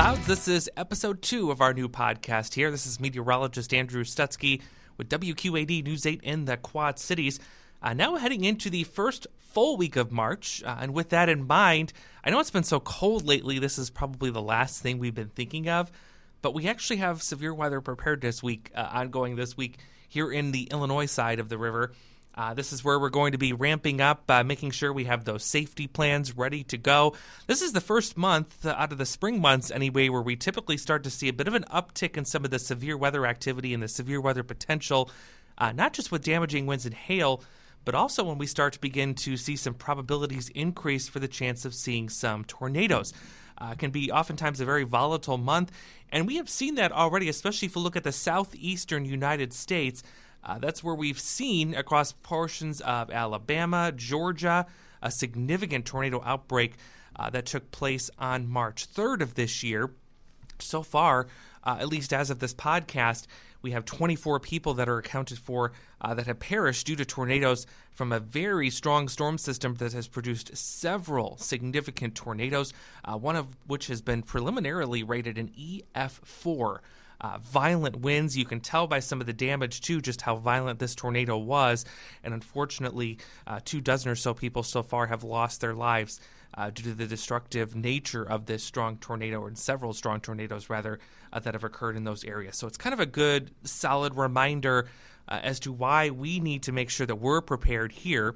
[0.00, 0.26] Clouds.
[0.26, 2.70] This is episode two of our new podcast here.
[2.70, 4.62] This is meteorologist Andrew Stutzke
[4.96, 7.38] with WQAD News 8 in the Quad Cities.
[7.82, 11.46] Uh, now heading into the first full week of March, uh, and with that in
[11.46, 11.92] mind,
[12.24, 13.58] I know it's been so cold lately.
[13.58, 15.92] This is probably the last thing we've been thinking of,
[16.40, 20.62] but we actually have severe weather preparedness week uh, ongoing this week here in the
[20.72, 21.92] Illinois side of the river.
[22.34, 25.24] Uh, this is where we're going to be ramping up, uh, making sure we have
[25.24, 27.14] those safety plans ready to go.
[27.46, 30.76] This is the first month uh, out of the spring months, anyway, where we typically
[30.76, 33.74] start to see a bit of an uptick in some of the severe weather activity
[33.74, 35.10] and the severe weather potential,
[35.58, 37.42] uh, not just with damaging winds and hail,
[37.84, 41.64] but also when we start to begin to see some probabilities increase for the chance
[41.64, 43.12] of seeing some tornadoes.
[43.58, 45.70] Uh, can be oftentimes a very volatile month,
[46.10, 50.02] and we have seen that already, especially if you look at the southeastern United States.
[50.44, 54.66] Uh, that's where we've seen across portions of Alabama, Georgia,
[55.02, 56.74] a significant tornado outbreak
[57.16, 59.90] uh, that took place on March 3rd of this year.
[60.58, 61.26] So far,
[61.64, 63.26] uh, at least as of this podcast,
[63.62, 67.66] we have 24 people that are accounted for uh, that have perished due to tornadoes
[67.92, 72.72] from a very strong storm system that has produced several significant tornadoes,
[73.04, 76.78] uh, one of which has been preliminarily rated an EF4
[77.20, 78.36] uh, violent winds.
[78.36, 81.84] You can tell by some of the damage, too, just how violent this tornado was.
[82.24, 86.20] And unfortunately, uh, two dozen or so people so far have lost their lives.
[86.52, 90.98] Uh, due to the destructive nature of this strong tornado, and several strong tornadoes, rather,
[91.32, 92.56] uh, that have occurred in those areas.
[92.56, 94.88] So it's kind of a good, solid reminder
[95.28, 98.34] uh, as to why we need to make sure that we're prepared here.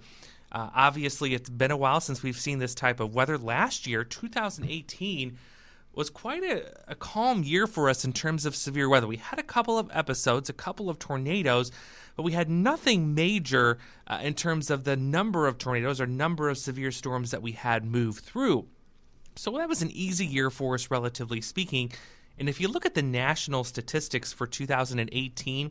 [0.53, 3.37] Uh, obviously, it's been a while since we've seen this type of weather.
[3.37, 5.37] Last year, 2018,
[5.97, 9.07] was quite a, a, calm year for us in terms of severe weather.
[9.07, 11.71] We had a couple of episodes, a couple of tornadoes,
[12.17, 16.49] but we had nothing major uh, in terms of the number of tornadoes or number
[16.49, 18.67] of severe storms that we had move through.
[19.37, 21.93] So that was an easy year for us, relatively speaking.
[22.39, 25.71] And if you look at the national statistics for 2018,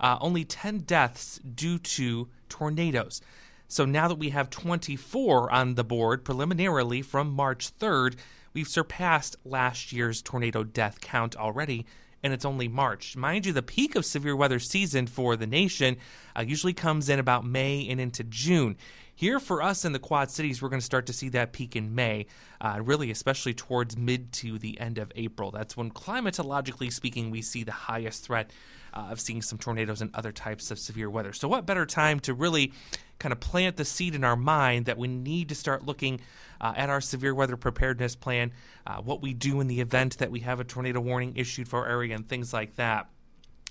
[0.00, 3.20] uh, only 10 deaths due to tornadoes.
[3.68, 8.16] So now that we have 24 on the board preliminarily from March 3rd,
[8.54, 11.86] We've surpassed last year's tornado death count already,
[12.22, 13.16] and it's only March.
[13.16, 15.96] Mind you, the peak of severe weather season for the nation
[16.36, 18.76] uh, usually comes in about May and into June.
[19.14, 21.76] Here for us in the Quad Cities, we're going to start to see that peak
[21.76, 22.26] in May,
[22.60, 25.50] uh, really, especially towards mid to the end of April.
[25.50, 28.50] That's when, climatologically speaking, we see the highest threat
[28.92, 31.32] uh, of seeing some tornadoes and other types of severe weather.
[31.32, 32.72] So, what better time to really
[33.18, 36.20] kind of plant the seed in our mind that we need to start looking
[36.60, 38.52] uh, at our severe weather preparedness plan,
[38.86, 41.80] uh, what we do in the event that we have a tornado warning issued for
[41.80, 43.08] our area, and things like that.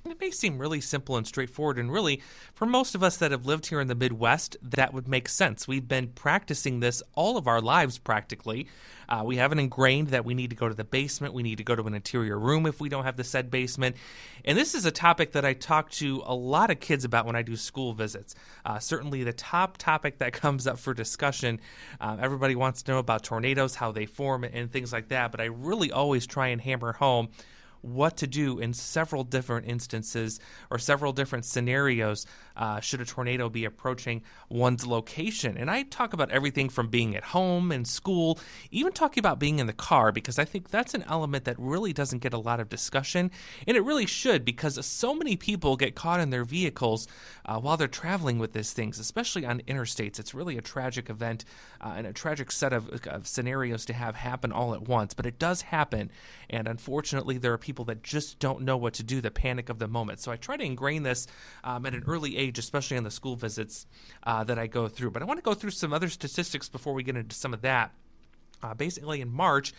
[0.04, 2.24] It may seem really simple and straightforward, and really,
[2.56, 5.68] for most of us that have lived here in the Midwest, that would make sense.
[5.68, 8.68] We've been practicing this all of our lives practically.
[9.08, 11.60] Uh, we have it ingrained that we need to go to the basement, we need
[11.60, 13.96] to go to an interior room if we don't have the said basement.
[14.44, 17.36] And this is a topic that I talk to a lot of kids about when
[17.36, 18.34] I do school visits.
[18.66, 21.60] Uh, certainly, the top topic that comes up for discussion.
[22.00, 25.42] Uh, everybody wants to know about tornadoes, how they form, and things like that, but
[25.42, 27.30] I really always try and hammer home
[27.82, 32.26] what to do in several different instances or several different scenarios
[32.56, 35.58] uh, should a tornado be approaching one's location.
[35.58, 39.60] And I talk about everything from being at home and school, even talking about being
[39.60, 42.60] in the car, because I think that's an element that really doesn't get a lot
[42.60, 43.32] of discussion.
[43.68, 47.08] And it really should, because so many people get caught in their vehicles
[47.46, 50.20] uh, while they're traveling with these things, especially on interstates.
[50.20, 51.46] It's really a tragic event
[51.80, 55.26] uh, and a tragic set of, of scenarios to have happen all at once, but
[55.26, 56.12] it does happen.
[56.50, 59.80] And unfortunately, there are people that just don't know what to do, the panic of
[59.80, 60.20] the moment.
[60.20, 61.28] So I try to ingrain this
[61.64, 63.86] um, at an early age, especially on the school visits
[64.24, 65.12] uh, that I go through.
[65.12, 67.62] But I want to go through some other statistics before we get into some of
[67.62, 67.92] that.
[68.64, 69.74] Uh, basically, in March,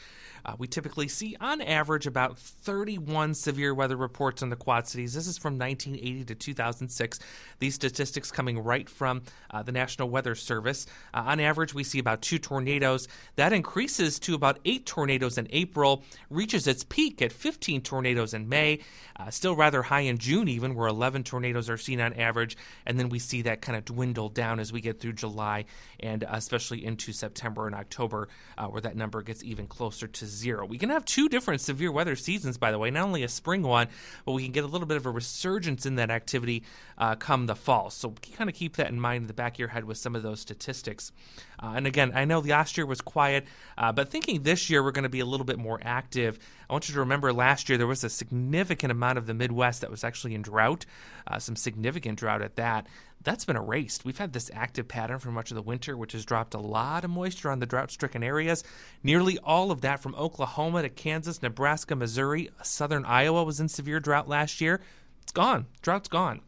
[0.45, 5.15] uh, we typically see on average about 31 severe weather reports in the Quad Cities.
[5.15, 7.19] This is from 1980 to 2006.
[7.61, 10.87] These statistics coming right from uh, the National Weather Service.
[11.15, 13.07] Uh, on average, we see about two tornadoes.
[13.37, 18.49] That increases to about eight tornadoes in April, reaches its peak at 15 tornadoes in
[18.49, 18.81] May,
[19.17, 22.57] uh, still rather high in June, even where 11 tornadoes are seen on average.
[22.87, 25.67] And then we see that kind of dwindle down as we get through July
[26.01, 30.67] and especially into September and October, uh, where that number gets even closer to zero.
[30.67, 33.63] We can have two different severe weather seasons, by the way, not only a spring
[33.63, 33.89] one,
[34.25, 36.63] but we can get a little bit of a resurgence in that activity
[36.99, 37.91] uh, come the fall.
[37.91, 40.17] So kind of keep that in mind in the back of your head with some
[40.17, 41.13] of those statistics.
[41.63, 43.47] Uh, and again, I know last year was quiet,
[43.79, 46.39] uh, but thinking this year we're going to be a little bit more active.
[46.69, 49.83] I want you to remember last year there was a significant amount of the Midwest
[49.83, 50.87] that was actually in drought,
[51.27, 52.87] uh, some significant drought at that
[53.25, 54.05] that's been erased.
[54.05, 57.05] We've had this active pattern for much of the winter, which has dropped a lot
[57.05, 58.65] of moisture on the drought stricken areas.
[59.03, 64.01] Nearly all of that from Oklahoma to Kansas, Nebraska, Missouri, southern Iowa was in severe
[64.01, 64.81] drought last year.
[65.23, 65.67] It's gone.
[65.83, 66.41] Drought's gone.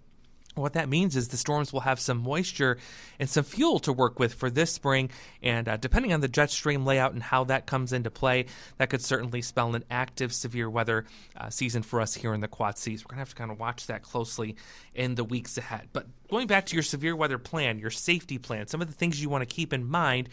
[0.55, 2.79] What that means is the storms will have some moisture
[3.19, 5.11] and some fuel to work with for this spring.
[5.43, 8.47] And uh, depending on the jet stream layout and how that comes into play,
[8.79, 11.07] that could certainly spell an active severe weather
[11.37, 13.05] uh, season for us here in the Quad Cities.
[13.05, 14.55] We're going to have to kind of watch that closely
[14.95, 15.89] in the weeks ahead.
[15.93, 19.21] But going back to your severe weather plan, your safety plan, some of the things
[19.21, 20.29] you want to keep in mind.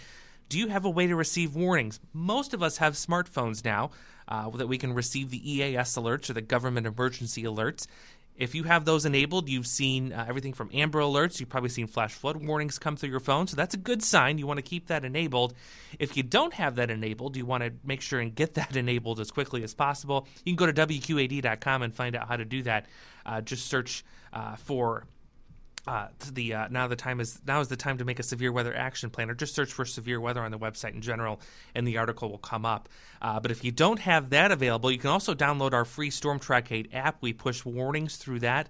[0.49, 2.01] Do you have a way to receive warnings?
[2.11, 3.91] Most of us have smartphones now
[4.27, 7.87] uh, that we can receive the EAS alerts or the government emergency alerts.
[8.35, 11.39] If you have those enabled, you've seen uh, everything from Amber Alerts.
[11.39, 13.47] You've probably seen flash flood warnings come through your phone.
[13.47, 14.37] So that's a good sign.
[14.37, 15.53] You want to keep that enabled.
[15.99, 19.19] If you don't have that enabled, you want to make sure and get that enabled
[19.19, 20.27] as quickly as possible.
[20.43, 22.87] You can go to WQAD.com and find out how to do that.
[23.25, 25.05] Uh, just search uh, for
[25.87, 28.51] uh, the uh, now the time is now is the time to make a severe
[28.51, 31.41] weather action plan, or just search for severe weather on the website in general,
[31.73, 32.87] and the article will come up.
[33.21, 36.39] Uh, but if you don't have that available, you can also download our free Storm
[36.39, 37.17] Track 8 app.
[37.21, 38.69] We push warnings through that.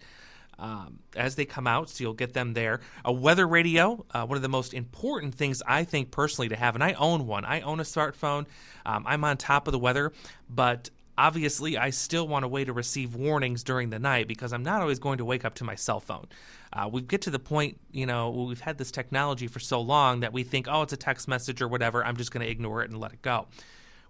[0.60, 2.82] Um, as they come out, so you'll get them there.
[3.04, 6.76] A weather radio, uh, one of the most important things I think personally to have,
[6.76, 7.46] and I own one.
[7.46, 8.46] I own a smartphone.
[8.86, 10.12] Um, I'm on top of the weather,
[10.48, 10.92] but
[11.22, 14.82] obviously I still want a way to receive warnings during the night because I'm not
[14.82, 16.28] always going to wake up to my cell phone.
[16.74, 20.22] Uh, we get to the point, you know, we've had this technology for so long
[20.22, 22.04] that we think, oh, it's a text message or whatever.
[22.04, 23.48] I'm just going to ignore it and let it go.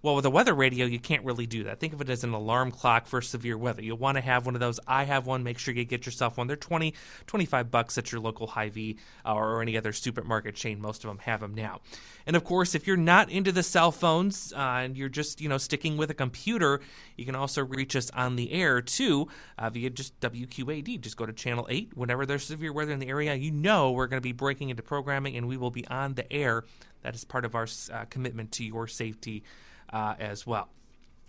[0.03, 1.79] Well, with a weather radio, you can't really do that.
[1.79, 3.83] Think of it as an alarm clock for severe weather.
[3.83, 4.79] You'll want to have one of those.
[4.87, 5.43] I have one.
[5.43, 6.47] Make sure you get yourself one.
[6.47, 6.95] They're 20,
[7.27, 10.81] 25 bucks at your local Hy-Vee uh, or any other supermarket chain.
[10.81, 11.81] Most of them have them now.
[12.25, 15.47] And of course, if you're not into the cell phones uh, and you're just, you
[15.47, 16.81] know, sticking with a computer,
[17.15, 19.27] you can also reach us on the air too
[19.59, 20.99] uh, via just WQAD.
[21.01, 21.95] Just go to channel 8.
[21.95, 24.81] Whenever there's severe weather in the area, you know we're going to be breaking into
[24.81, 26.63] programming and we will be on the air.
[27.03, 29.43] That is part of our uh, commitment to your safety
[29.91, 30.69] uh, as well.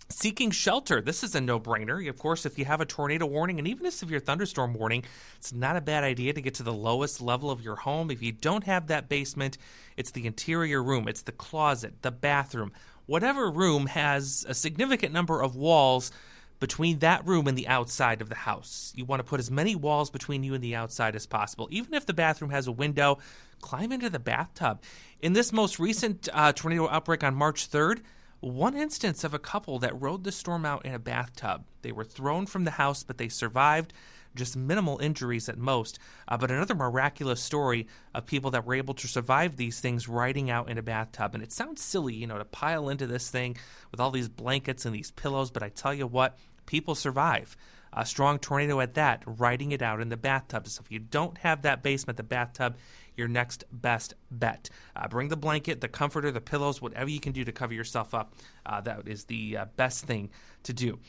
[0.09, 1.01] Seeking shelter.
[1.01, 2.07] This is a no brainer.
[2.07, 5.05] Of course, if you have a tornado warning and even a severe thunderstorm warning,
[5.37, 8.11] it's not a bad idea to get to the lowest level of your home.
[8.11, 9.57] If you don't have that basement,
[9.97, 12.73] it's the interior room, it's the closet, the bathroom.
[13.05, 16.11] Whatever room has a significant number of walls
[16.59, 18.93] between that room and the outside of the house.
[18.95, 21.67] You want to put as many walls between you and the outside as possible.
[21.71, 23.17] Even if the bathroom has a window,
[23.59, 24.81] climb into the bathtub.
[25.21, 28.01] In this most recent uh, tornado outbreak on March 3rd,
[28.43, 31.63] one instance of a couple that rode the storm out in a bathtub.
[31.81, 33.93] They were thrown from the house, but they survived,
[34.35, 35.97] just minimal injuries at most.
[36.27, 40.49] Uh, but another miraculous story of people that were able to survive these things riding
[40.49, 41.33] out in a bathtub.
[41.33, 43.55] And it sounds silly, you know, to pile into this thing
[43.91, 47.55] with all these blankets and these pillows, but I tell you what, people survive
[47.95, 50.67] a strong tornado at that, riding it out in the bathtub.
[50.67, 52.75] So if you don't have that basement, the bathtub,
[53.15, 54.69] your next best bet.
[54.95, 58.13] Uh, bring the blanket, the comforter, the pillows, whatever you can do to cover yourself
[58.13, 58.33] up.
[58.65, 60.29] Uh, that is the uh, best thing
[60.63, 60.99] to do.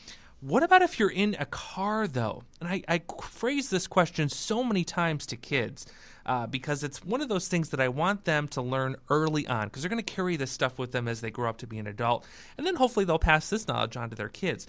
[0.41, 2.43] What about if you're in a car, though?
[2.59, 5.87] And I, I phrase this question so many times to kids
[6.25, 9.67] uh, because it's one of those things that I want them to learn early on
[9.67, 11.79] because they're going to carry this stuff with them as they grow up to be
[11.79, 12.27] an adult.
[12.57, 14.67] And then hopefully they'll pass this knowledge on to their kids.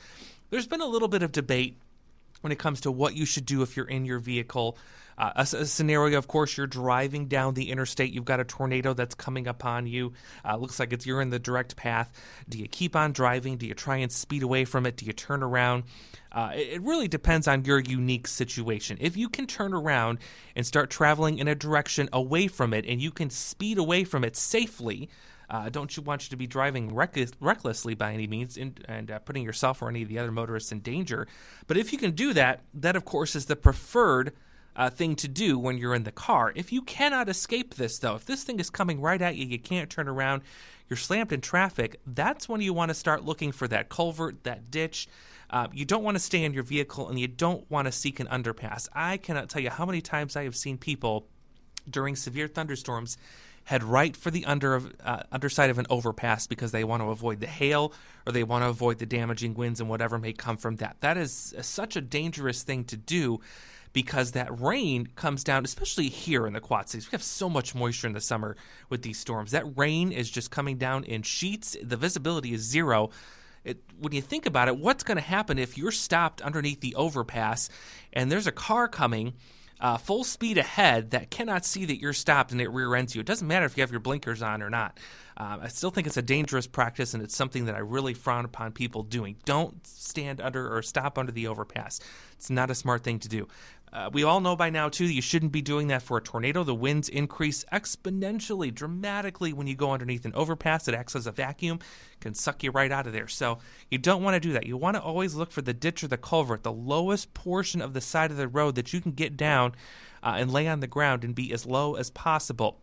[0.51, 1.77] There's been a little bit of debate
[2.43, 4.79] when it comes to what you should do if you're in your vehicle.
[5.19, 8.13] Uh, a, a, scenario, of course, you're driving down the interstate.
[8.13, 10.13] You've got a tornado that's coming upon you.
[10.45, 12.13] Uh, looks like it's you're in the direct path.
[12.49, 13.57] Do you keep on driving?
[13.57, 14.97] Do you try and speed away from it?
[14.97, 15.85] Do you turn around?
[16.33, 18.99] Uh, it, it really depends on your unique situation.
[19.01, 20.19] If you can turn around
[20.55, 24.25] and start traveling in a direction away from it, and you can speed away from
[24.25, 25.09] it safely.
[25.49, 29.11] Uh, don't you want you to be driving reck- recklessly by any means in, and
[29.11, 31.27] uh, putting yourself or any of the other motorists in danger.
[31.69, 34.33] But if you can do that, that of course is the preferred
[34.77, 36.53] uh, thing to do when you're in the car.
[36.55, 39.59] If you cannot escape this, though, if this thing is coming right at you, you
[39.59, 40.43] can't turn around,
[40.89, 44.71] you're slammed in traffic, that's when you want to start looking for that culvert, that
[44.71, 45.09] ditch.
[45.49, 48.21] Uh, you don't want to stay in your vehicle and you don't want to seek
[48.21, 48.89] an underpass.
[48.93, 51.27] I cannot tell you how many times I have seen people
[51.89, 53.17] during severe thunderstorms
[53.65, 57.41] head right for the under uh, underside of an overpass because they want to avoid
[57.41, 57.93] the hail
[58.25, 60.97] or they want to avoid the damaging winds and whatever may come from that.
[61.01, 63.41] That is such a dangerous thing to do
[63.97, 67.11] because that rain comes down, especially here in the Quad Cities.
[67.11, 68.55] We have so much moisture in the summer
[68.91, 69.53] with these storms.
[69.53, 71.79] That rain is just coming down in sheets.
[71.83, 73.09] The visibility is zero.
[73.65, 76.95] It, when you think about it, what's going to happen if you're stopped underneath the
[76.95, 77.71] overpass
[78.13, 79.33] and there's a car coming
[79.81, 83.21] uh, full speed ahead that cannot see that you're stopped and it rear ends you.
[83.21, 84.99] It doesn't matter if you have your blinkers on or not.
[85.37, 88.47] Uh, I still think it's a dangerous practice and it's something that I really frown
[88.47, 89.37] upon people doing.
[89.45, 92.01] Don't stand under or stop under the overpass.
[92.33, 93.47] It's not a smart thing to do.
[93.93, 96.65] Uh, we all know by now, too, you shouldn't be doing that for a tornado.
[96.65, 100.89] The winds increase exponentially, dramatically when you go underneath an overpass.
[100.89, 101.79] It acts as a vacuum,
[102.21, 103.29] can suck you right out of there.
[103.29, 103.59] So
[103.91, 104.67] you don't want to do that.
[104.67, 107.95] You want to always look for the ditch or the culvert, the lowest portion of
[107.95, 109.75] the side of the road that you can get down
[110.23, 112.81] uh, and lay on the ground and be as low as possible.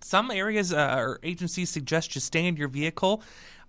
[0.00, 3.22] Some areas uh, or agencies suggest you stay in your vehicle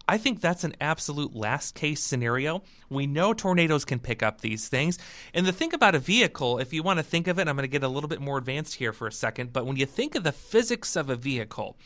[0.08, 2.64] I think that's an absolute last case scenario.
[2.90, 4.98] We know tornadoes can pick up these things.
[5.34, 7.64] And the thing about a vehicle, if you want to think of it, I'm going
[7.64, 10.16] to get a little bit more advanced here for a second, but when you think
[10.16, 11.78] of the physics of a vehicle,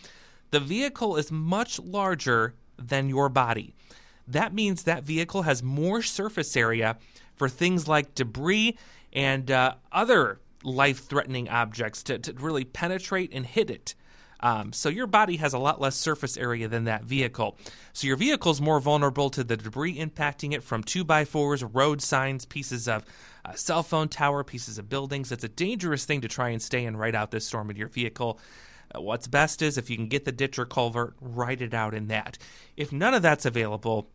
[0.52, 3.74] the vehicle is much larger than your body.
[4.28, 6.98] That means that vehicle has more surface area
[7.36, 8.78] for things like debris
[9.12, 13.96] and uh, other life threatening objects to, to really penetrate and hit it.
[14.42, 17.58] Um, so your body has a lot less surface area than that vehicle.
[17.94, 22.46] So your vehicle is more vulnerable to the debris impacting it from 2x4s, road signs,
[22.46, 23.06] pieces of
[23.46, 25.32] a cell phone tower, pieces of buildings.
[25.32, 27.88] It's a dangerous thing to try and stay and ride out this storm in your
[27.88, 28.40] vehicle.
[28.94, 31.94] Uh, what's best is if you can get the ditch or culvert, ride it out
[31.94, 32.38] in that.
[32.76, 34.10] If none of that's available,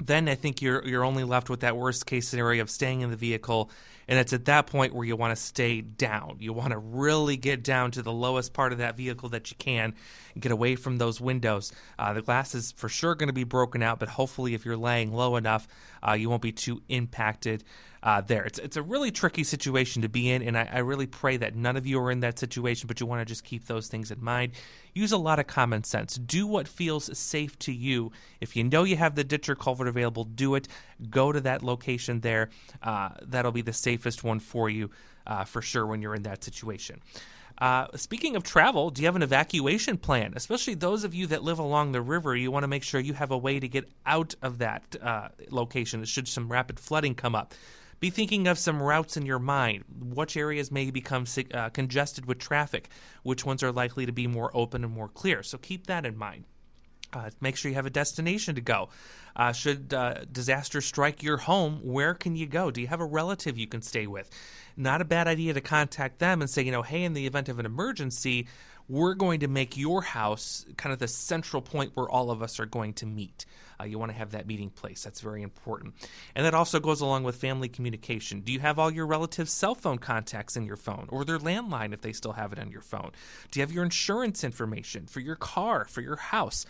[0.00, 3.10] then I think you're you're only left with that worst case scenario of staying in
[3.10, 3.70] the vehicle
[4.10, 6.36] and it's at that point where you want to stay down.
[6.40, 9.56] You want to really get down to the lowest part of that vehicle that you
[9.56, 9.94] can
[10.38, 11.72] get away from those windows.
[11.96, 14.76] Uh, the glass is for sure going to be broken out, but hopefully, if you're
[14.76, 15.68] laying low enough,
[16.06, 17.62] uh, you won't be too impacted
[18.02, 18.44] uh, there.
[18.44, 21.54] It's it's a really tricky situation to be in, and I, I, really pray that
[21.54, 24.10] none of you are in that situation, but you want to just keep those things
[24.10, 24.52] in mind.
[24.94, 26.14] Use a lot of common sense.
[26.14, 28.10] Do what feels safe to you.
[28.40, 30.66] If you know you have the ditch or culvert available, do it.
[31.10, 32.48] Go to that location there.
[32.82, 34.90] Uh, that'll be the safest one for you
[35.26, 37.00] uh, for sure when you're in that situation.
[37.58, 40.32] Uh, speaking of travel, do you have an evacuation plan?
[40.34, 43.12] Especially those of you that live along the river, you want to make sure you
[43.12, 47.34] have a way to get out of that uh, location should some rapid flooding come
[47.34, 47.52] up.
[48.00, 49.84] Be thinking of some routes in your mind.
[50.00, 52.88] Which areas may become uh, congested with traffic?
[53.22, 55.42] Which ones are likely to be more open and more clear?
[55.42, 56.44] So keep that in mind.
[57.12, 58.88] Uh, make sure you have a destination to go.
[59.34, 62.70] Uh, should uh, disaster strike your home, where can you go?
[62.70, 64.30] Do you have a relative you can stay with?
[64.76, 67.48] Not a bad idea to contact them and say, you know, hey, in the event
[67.48, 68.46] of an emergency,
[68.88, 72.58] we're going to make your house kind of the central point where all of us
[72.58, 73.44] are going to meet.
[73.80, 75.02] Uh, you want to have that meeting place.
[75.02, 75.94] That's very important.
[76.34, 78.40] And that also goes along with family communication.
[78.40, 81.92] Do you have all your relatives' cell phone contacts in your phone or their landline
[81.92, 83.12] if they still have it on your phone?
[83.50, 86.66] Do you have your insurance information for your car, for your house?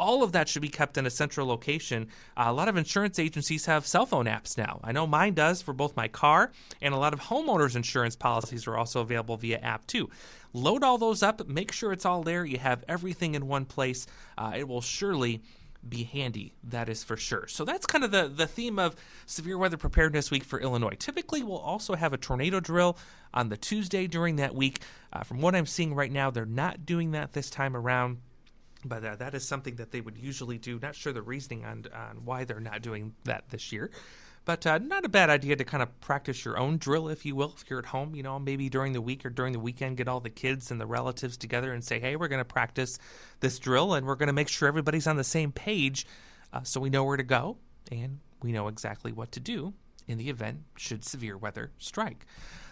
[0.00, 2.08] all of that should be kept in a central location.
[2.34, 4.80] Uh, a lot of insurance agencies have cell phone apps now.
[4.82, 6.50] I know mine does for both my car,
[6.80, 10.08] and a lot of homeowners' insurance policies are also available via app too.
[10.54, 12.46] Load all those up, make sure it's all there.
[12.46, 14.06] You have everything in one place.
[14.38, 15.42] Uh, it will surely
[15.88, 17.46] be handy, that is for sure.
[17.48, 18.96] So that's kind of the, the theme of
[19.26, 20.96] Severe Weather Preparedness Week for Illinois.
[20.98, 22.98] Typically, we'll also have a tornado drill
[23.32, 24.80] on the Tuesday during that week.
[25.12, 28.18] Uh, from what I'm seeing right now, they're not doing that this time around.
[28.84, 30.78] But uh, that is something that they would usually do.
[30.80, 33.90] Not sure the reasoning on, on why they're not doing that this year.
[34.44, 37.36] But uh, not a bad idea to kind of practice your own drill, if you
[37.36, 38.14] will, if you're at home.
[38.14, 40.80] You know, maybe during the week or during the weekend, get all the kids and
[40.80, 42.98] the relatives together and say, hey, we're going to practice
[43.40, 46.06] this drill and we're going to make sure everybody's on the same page
[46.52, 47.58] uh, so we know where to go
[47.92, 49.74] and we know exactly what to do
[50.08, 52.26] in the event should severe weather strike.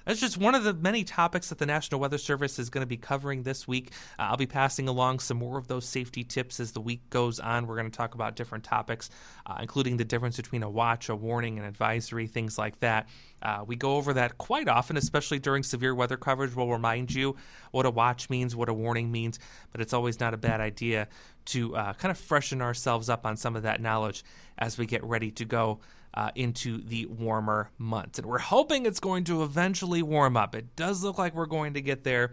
[0.08, 2.86] That's just one of the many topics that the National Weather Service is going to
[2.86, 3.92] be covering this week.
[4.18, 7.38] Uh, I'll be passing along some more of those safety tips as the week goes
[7.38, 7.66] on.
[7.66, 9.10] We're going to talk about different topics,
[9.44, 13.06] uh, including the difference between a watch, a warning, an advisory, things like that.
[13.42, 16.56] Uh, we go over that quite often, especially during severe weather coverage.
[16.56, 17.36] We'll remind you
[17.70, 19.38] what a watch means, what a warning means,
[19.72, 21.08] but it's always not a bad idea
[21.44, 24.24] to uh, kind of freshen ourselves up on some of that knowledge
[24.56, 25.80] as we get ready to go
[26.14, 28.18] uh, into the warmer months.
[28.18, 30.54] And we're hoping it's going to eventually warm up.
[30.54, 32.32] It does look like we're going to get there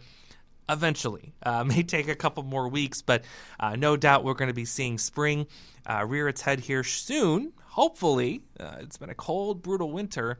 [0.69, 1.33] eventually.
[1.43, 3.23] Uh, may take a couple more weeks, but
[3.59, 5.47] uh, no doubt we're going to be seeing spring
[5.85, 7.53] uh, rear its head here soon.
[7.63, 10.39] Hopefully, uh, it's been a cold, brutal winter.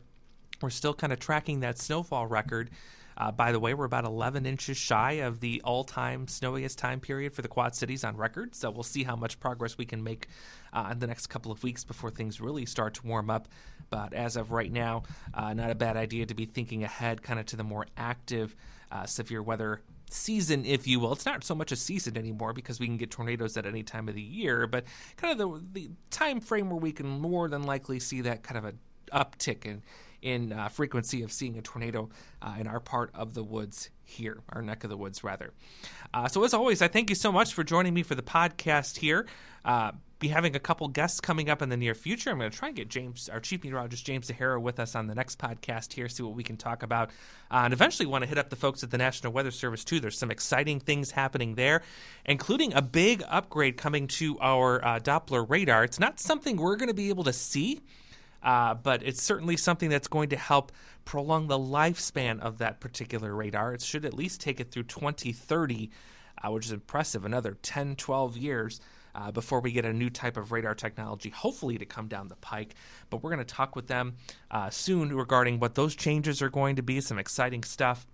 [0.62, 2.72] We're still kind of tracking that snowfall record.
[3.18, 7.00] Uh, by the way, we're about 11 inches shy of the all time snowiest time
[7.00, 8.56] period for the Quad Cities on record.
[8.56, 10.28] So we'll see how much progress we can make
[10.76, 13.48] uh, in the next couple of weeks before things really start to warm up.
[13.90, 15.04] But as of right now,
[15.34, 18.56] uh, not a bad idea to be thinking ahead kind of to the more active
[18.92, 21.14] uh, severe weather season, if you will.
[21.14, 24.10] It's not so much a season anymore because we can get tornadoes at any time
[24.10, 24.84] of the year, but
[25.18, 28.58] kind of the, the time frame where we can more than likely see that kind
[28.58, 28.74] of a
[29.14, 29.82] uptick in
[30.22, 32.10] in uh, frequency of seeing a tornado
[32.42, 35.54] uh, in our part of the woods here, our neck of the woods, rather.
[36.16, 38.98] Uh, so, as always, I thank you so much for joining me for the podcast
[38.98, 39.28] here.
[40.26, 42.32] Be having a couple guests coming up in the near future.
[42.32, 45.06] I'm going to try and get James, our chief meteorologist James Zahara, with us on
[45.06, 47.12] the next podcast here, see what we can talk about,
[47.52, 50.00] uh, and eventually want to hit up the folks at the National Weather Service too.
[50.00, 51.84] There's some exciting things happening there,
[52.26, 55.84] including a big upgrade coming to our uh, Doppler radar.
[55.84, 57.84] It's not something we're going to be able to see
[58.42, 60.72] uh, but it's certainly something that's going to help
[61.04, 63.76] prolong the lifespan of that particular radar.
[63.76, 65.92] It should at least take it through 2030,
[66.44, 68.82] uh, which is impressive, another 10, 12 years.
[69.16, 72.36] Uh, before we get a new type of radar technology, hopefully to come down the
[72.36, 72.76] pike.
[73.10, 74.18] But we're going to talk with them
[74.52, 78.06] uh, soon regarding what those changes are going to be, some exciting stuff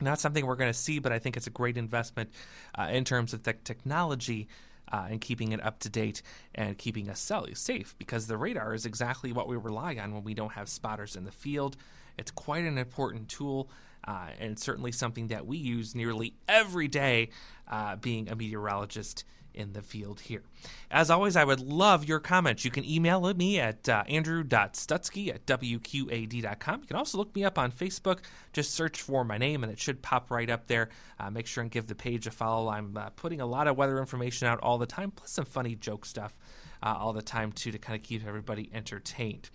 [0.00, 2.30] not something we're going to see, but I think it's a great investment
[2.78, 4.48] uh, in terms of the technology
[4.92, 6.22] uh, and keeping it up to date
[6.54, 10.34] and keeping us safe because the radar is exactly what we rely on when we
[10.34, 11.76] don't have spotters in the field.
[12.18, 13.70] It's quite an important tool.
[14.02, 17.28] Uh, and certainly something that we use nearly every day,
[17.68, 20.42] uh, being a meteorologist in the field here.
[20.90, 22.64] As always, I would love your comments.
[22.64, 26.80] You can email me at uh, andrew.stutzke at wqad.com.
[26.80, 28.20] You can also look me up on Facebook.
[28.52, 30.90] Just search for my name and it should pop right up there.
[31.18, 32.68] Uh, make sure and give the page a follow.
[32.68, 35.74] I'm uh, putting a lot of weather information out all the time, plus some funny
[35.74, 36.34] joke stuff
[36.82, 39.50] uh, all the time, too, to kind of keep everybody entertained.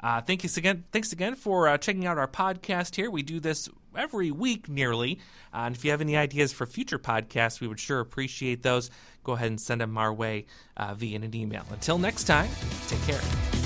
[0.00, 0.84] Uh, thank you again.
[0.90, 3.10] Thanks again for uh, checking out our podcast here.
[3.10, 5.18] We do this every week nearly.
[5.52, 8.90] Uh, and if you have any ideas for future podcasts, we would sure appreciate those.
[9.24, 10.46] Go ahead and send them our way
[10.76, 11.64] uh, via an email.
[11.70, 12.50] Until next time,
[12.88, 13.61] take care.